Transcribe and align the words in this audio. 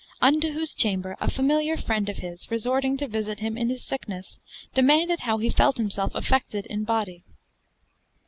Unto 0.19 0.53
whose 0.53 0.73
chamber 0.73 1.15
a 1.21 1.29
familiar 1.29 1.77
freend 1.77 2.09
of 2.09 2.17
his 2.17 2.49
resorting 2.49 2.97
to 2.97 3.07
visit 3.07 3.39
him 3.39 3.55
in 3.55 3.69
his 3.69 3.83
sicknes 3.83 4.39
demaunded 4.73 5.19
how 5.19 5.37
he 5.37 5.47
felt 5.51 5.77
himself 5.77 6.11
affected 6.15 6.65
in 6.65 6.83
body. 6.83 7.23